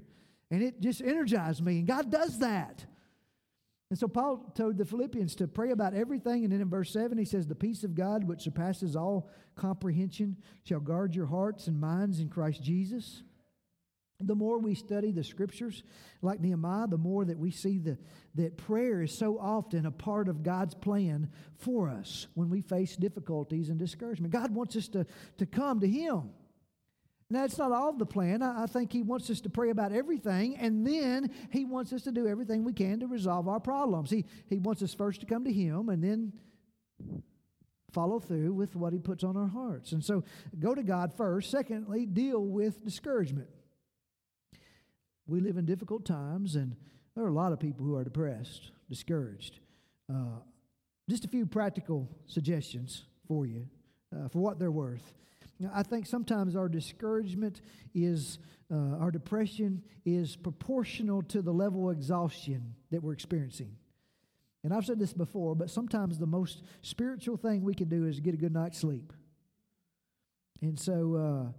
[0.50, 2.84] And it just energized me, and God does that.
[3.90, 6.44] And so Paul told the Philippians to pray about everything.
[6.44, 10.36] And then in verse 7, he says, The peace of God, which surpasses all comprehension,
[10.62, 13.24] shall guard your hearts and minds in Christ Jesus.
[14.22, 15.82] The more we study the scriptures,
[16.22, 17.98] like Nehemiah, the more that we see the,
[18.34, 22.96] that prayer is so often a part of God's plan for us when we face
[22.96, 24.32] difficulties and discouragement.
[24.32, 25.06] God wants us to,
[25.38, 26.30] to come to Him.
[27.32, 28.42] Now, it's not all the plan.
[28.42, 32.02] I, I think He wants us to pray about everything, and then He wants us
[32.02, 34.10] to do everything we can to resolve our problems.
[34.10, 36.32] He, he wants us first to come to Him and then
[37.92, 39.92] follow through with what He puts on our hearts.
[39.92, 40.24] And so,
[40.58, 41.52] go to God first.
[41.52, 43.48] Secondly, deal with discouragement.
[45.28, 46.74] We live in difficult times, and
[47.14, 49.60] there are a lot of people who are depressed, discouraged.
[50.12, 50.40] Uh,
[51.08, 53.68] just a few practical suggestions for you
[54.12, 55.14] uh, for what they're worth.
[55.72, 57.60] I think sometimes our discouragement
[57.94, 58.38] is,
[58.72, 63.76] uh, our depression is proportional to the level of exhaustion that we're experiencing.
[64.62, 68.20] And I've said this before, but sometimes the most spiritual thing we can do is
[68.20, 69.12] get a good night's sleep.
[70.62, 71.52] And so, uh,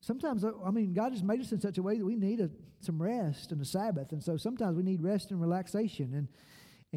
[0.00, 2.40] sometimes, uh, I mean, God has made us in such a way that we need
[2.40, 4.12] a, some rest and a Sabbath.
[4.12, 6.14] And so sometimes we need rest and relaxation.
[6.14, 6.28] And,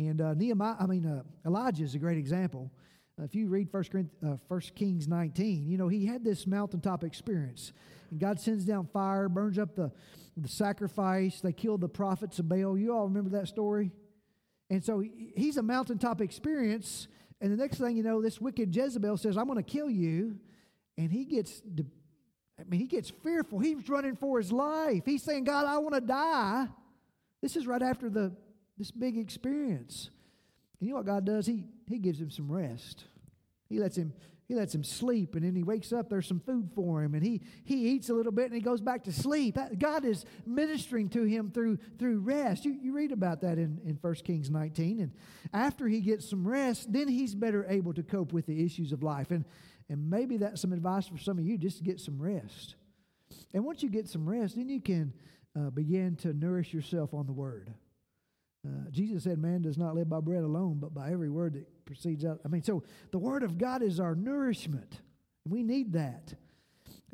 [0.07, 2.71] and uh, Nehemiah, I mean, uh, Elijah is a great example.
[3.19, 7.03] Uh, if you read 1, uh, 1 Kings 19, you know, he had this mountaintop
[7.03, 7.73] experience.
[8.12, 9.91] And God sends down fire, burns up the,
[10.38, 11.41] the sacrifice.
[11.41, 12.77] They killed the prophets of Baal.
[12.77, 13.91] You all remember that story?
[14.69, 17.08] And so he, he's a mountaintop experience.
[17.41, 20.38] And the next thing you know, this wicked Jezebel says, I'm going to kill you.
[20.97, 21.62] And he gets
[22.60, 23.60] I mean, he gets fearful.
[23.60, 25.03] He's running for his life.
[25.05, 26.67] He's saying, God, I want to die.
[27.41, 28.34] This is right after the
[28.77, 30.10] this big experience.
[30.79, 31.45] And you know what God does?
[31.45, 33.06] He he gives him some rest.
[33.67, 34.13] He lets him
[34.47, 37.21] he lets him sleep and then he wakes up there's some food for him and
[37.21, 41.08] he he eats a little bit and he goes back to sleep god is ministering
[41.08, 45.01] to him through through rest you, you read about that in, in 1 kings 19
[45.01, 45.11] and
[45.53, 49.03] after he gets some rest then he's better able to cope with the issues of
[49.03, 49.45] life and
[49.89, 52.76] and maybe that's some advice for some of you just get some rest.
[53.53, 55.13] And once you get some rest, then you can
[55.57, 57.74] uh, begin to nourish yourself on the Word.
[58.68, 61.86] Uh, Jesus said, Man does not live by bread alone, but by every word that
[61.86, 62.39] proceeds out.
[62.43, 65.01] I mean, so the Word of God is our nourishment.
[65.47, 66.34] We need that.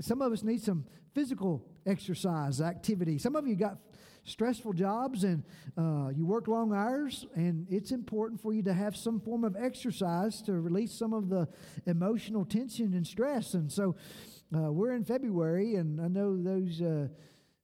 [0.02, 3.18] Some of us need some physical exercise, activity.
[3.18, 3.78] Some of you got
[4.26, 5.44] stressful jobs and
[5.78, 9.56] uh, you work long hours, and it's important for you to have some form of
[9.56, 11.48] exercise to release some of the
[11.86, 13.54] emotional tension and stress.
[13.54, 13.96] And so
[14.56, 17.08] uh, we're in February, and I know those uh,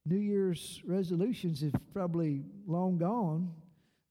[0.05, 3.51] New Year's resolutions have probably long gone,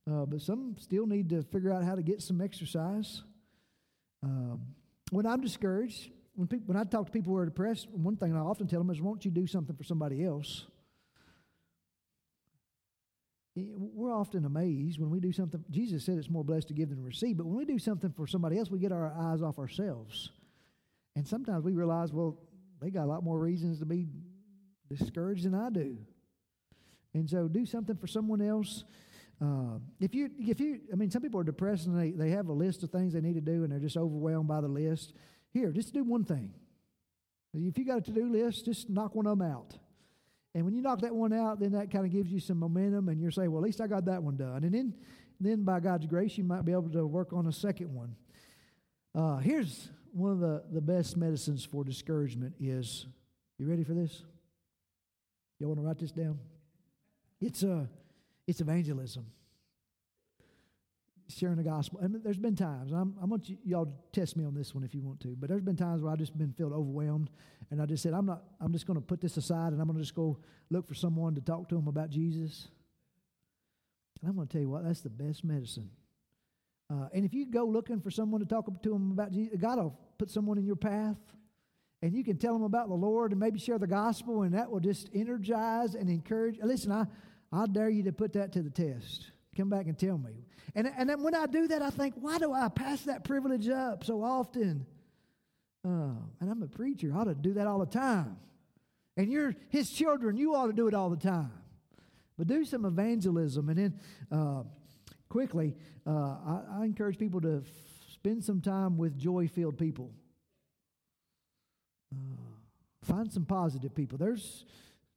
[0.08, 3.22] uh, but some still need to figure out how to get some exercise.
[4.22, 4.60] Um,
[5.10, 8.34] when I'm discouraged, when, people, when I talk to people who are depressed, one thing
[8.34, 10.66] I often tell them is, won't you do something for somebody else?
[13.56, 15.62] We're often amazed when we do something.
[15.70, 18.12] Jesus said it's more blessed to give than to receive, but when we do something
[18.12, 20.30] for somebody else, we get our eyes off ourselves.
[21.16, 22.38] And sometimes we realize, well,
[22.80, 24.06] they got a lot more reasons to be
[24.88, 25.98] discouraged than I do.
[27.12, 28.84] And so do something for someone else.
[29.42, 32.48] Uh, if you, if you, I mean, some people are depressed and they, they have
[32.48, 35.14] a list of things they need to do and they're just overwhelmed by the list.
[35.52, 36.52] Here, just do one thing.
[37.54, 39.74] If you got a to do list, just knock one of them out.
[40.54, 43.08] And when you knock that one out, then that kind of gives you some momentum,
[43.08, 44.64] and you're saying, well, at least I got that one done.
[44.64, 44.94] And then,
[45.40, 48.14] then by God's grace, you might be able to work on a second one.
[49.14, 53.06] Uh, here's one of the, the best medicines for discouragement is,
[53.58, 54.22] you ready for this?
[55.58, 56.38] Y'all want to write this down?
[57.40, 57.86] It's, uh,
[58.50, 59.26] it's evangelism
[61.28, 62.00] sharing the gospel.
[62.00, 64.82] And there's been times, I'm, I want you, y'all to test me on this one
[64.82, 67.30] if you want to, but there's been times where I've just been felt overwhelmed,
[67.70, 69.86] and I just said, I'm not, I'm just going to put this aside, and I'm
[69.86, 70.38] going to just go
[70.70, 72.68] look for someone to talk to them about Jesus.
[74.20, 75.90] And I'm going to tell you what, that's the best medicine.
[76.92, 79.78] Uh, and if you go looking for someone to talk to them about Jesus, God
[79.78, 81.18] will put someone in your path,
[82.02, 84.68] and you can tell them about the Lord and maybe share the gospel, and that
[84.68, 86.58] will just energize and encourage.
[86.60, 87.04] Listen, I,
[87.52, 89.30] I dare you to put that to the test.
[89.56, 90.44] Come back and tell me.
[90.74, 93.68] And, and then when I do that, I think, why do I pass that privilege
[93.68, 94.86] up so often?
[95.84, 97.12] Uh, and I'm a preacher.
[97.14, 98.36] I ought to do that all the time.
[99.16, 100.36] And you're his children.
[100.36, 101.52] You ought to do it all the time.
[102.38, 103.68] But do some evangelism.
[103.68, 104.62] And then uh,
[105.28, 105.74] quickly,
[106.06, 110.10] uh, I, I, encourage people to f- spend some time with joy filled people.
[112.14, 112.36] Uh,
[113.02, 114.16] find some positive people.
[114.16, 114.64] There's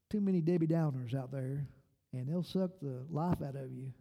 [0.09, 1.65] too many Debbie Downers out there,
[2.13, 3.91] and they'll suck the life out of you.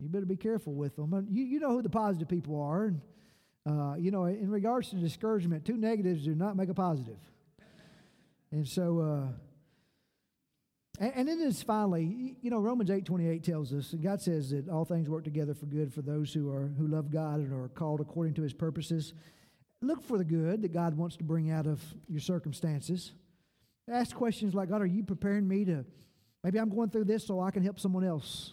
[0.00, 1.26] You better be careful with them.
[1.30, 2.86] You, you know who the positive people are.
[2.86, 3.00] And,
[3.66, 7.18] uh, you know, in regards to discouragement, two negatives do not make a positive.
[8.52, 9.26] And so, uh,
[10.98, 14.50] and, and then this finally, you know, Romans 8 28 tells us, and God says
[14.50, 17.52] that all things work together for good for those who are who love God and
[17.52, 19.14] are called according to his purposes.
[19.82, 23.12] Look for the good that God wants to bring out of your circumstances.
[23.90, 25.84] Ask questions like, God, are you preparing me to
[26.44, 28.52] maybe I'm going through this so I can help someone else?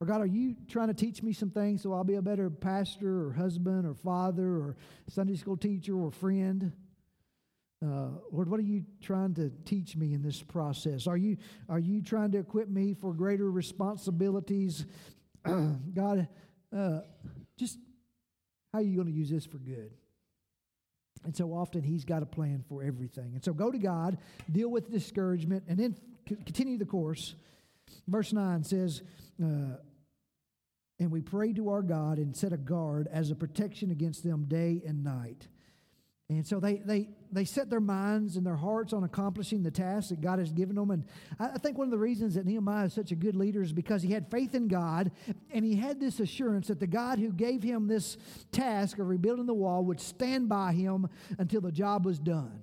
[0.00, 2.50] Or God, are you trying to teach me some things so I'll be a better
[2.50, 4.76] pastor or husband or father or
[5.08, 6.72] Sunday school teacher or friend?
[7.84, 11.06] Uh, Lord, what are you trying to teach me in this process?
[11.06, 11.36] Are you,
[11.68, 14.86] are you trying to equip me for greater responsibilities?
[15.44, 16.28] God,
[16.76, 17.00] uh,
[17.56, 17.78] just
[18.72, 19.92] how are you going to use this for good?
[21.24, 23.32] And so often He's got a plan for everything.
[23.34, 24.18] And so go to God,
[24.50, 25.96] deal with discouragement, and then
[26.26, 27.34] continue the course.
[28.08, 29.02] Verse 9 says,
[29.42, 29.76] uh,
[30.98, 34.44] and we pray to our God and set a guard as a protection against them
[34.44, 35.48] day and night.
[36.28, 40.10] And so they, they, they set their minds and their hearts on accomplishing the task
[40.10, 40.90] that God has given them.
[40.90, 41.04] And
[41.38, 44.02] I think one of the reasons that Nehemiah is such a good leader is because
[44.02, 45.10] he had faith in God
[45.50, 48.16] and he had this assurance that the God who gave him this
[48.50, 51.08] task of rebuilding the wall would stand by him
[51.38, 52.62] until the job was done.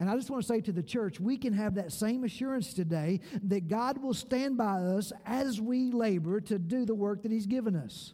[0.00, 2.72] And I just want to say to the church, we can have that same assurance
[2.72, 7.32] today that God will stand by us as we labor to do the work that
[7.32, 8.12] He's given us.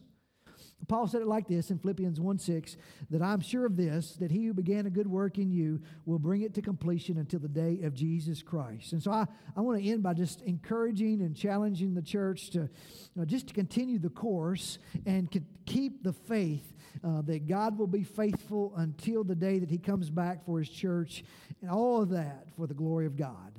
[0.89, 2.76] Paul said it like this in Philippians 1 6
[3.11, 6.18] that I'm sure of this, that he who began a good work in you will
[6.18, 8.93] bring it to completion until the day of Jesus Christ.
[8.93, 9.26] And so I,
[9.57, 12.68] I want to end by just encouraging and challenging the church to you
[13.16, 15.28] know, just to continue the course and
[15.64, 20.11] keep the faith uh, that God will be faithful until the day that he comes
[20.11, 21.24] back for his church,
[21.61, 23.59] and all of that for the glory of God.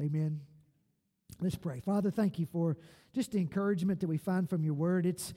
[0.00, 0.40] Amen.
[1.40, 1.80] Let's pray.
[1.80, 2.76] Father, thank you for
[3.14, 5.06] just the encouragement that we find from your word.
[5.06, 5.34] It's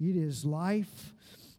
[0.00, 1.14] it is life.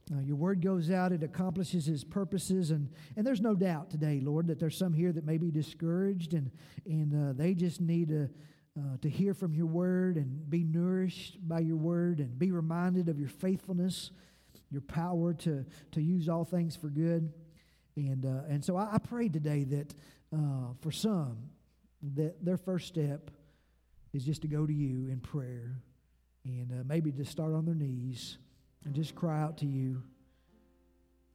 [0.10, 2.72] Uh, your word goes out, it accomplishes his purposes.
[2.72, 6.34] And, and there's no doubt today, Lord, that there's some here that may be discouraged
[6.34, 6.50] and,
[6.86, 8.30] and uh, they just need to,
[8.80, 13.10] uh, to hear from your word and be nourished by your word and be reminded
[13.10, 14.12] of your faithfulness,
[14.72, 17.32] your power to, to use all things for good.
[17.96, 19.94] And, uh, and so I, I pray today that
[20.34, 21.38] uh, for some,
[22.16, 23.32] that their first step
[24.14, 25.82] is just to go to you in prayer
[26.46, 28.38] and uh, maybe just start on their knees
[28.86, 30.04] and just cry out to you.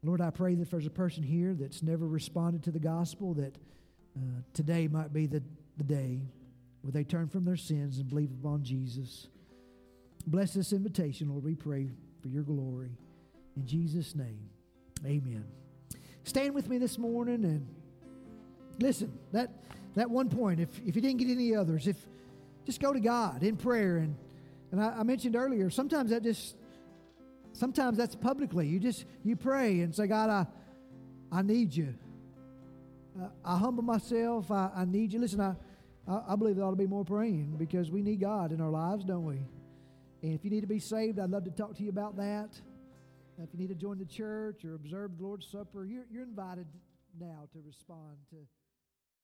[0.02, 3.34] Lord, I pray that if there's a person here that's never responded to the gospel,
[3.34, 3.56] that
[4.16, 5.42] uh, today might be the,
[5.76, 6.20] the day
[6.82, 9.28] where they turn from their sins and believe upon Jesus.
[10.26, 11.44] Bless this invitation, Lord.
[11.44, 11.88] We pray
[12.20, 12.90] for your glory.
[13.57, 14.48] In Jesus' name,
[15.05, 15.44] amen.
[16.24, 17.66] Stand with me this morning and
[18.78, 19.50] listen, that,
[19.94, 21.96] that one point, if, if you didn't get any others, if
[22.64, 24.16] just go to God in prayer and
[24.72, 26.57] and I, I mentioned earlier, sometimes that just,
[27.53, 28.66] sometimes that's publicly.
[28.66, 30.46] You just, you pray and say, God, I,
[31.30, 31.94] I need you.
[33.20, 34.50] Uh, I humble myself.
[34.50, 35.20] I, I need you.
[35.20, 35.55] Listen, I,
[36.09, 38.70] I, I believe there ought to be more praying because we need God in our
[38.70, 39.44] lives, don't we?
[40.22, 42.59] And if you need to be saved, I'd love to talk to you about that.
[43.38, 46.66] If you need to join the church or observe the Lord's Supper, you're, you're invited
[47.18, 48.36] now to respond to.